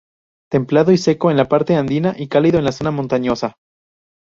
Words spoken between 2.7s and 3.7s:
zona montañosa.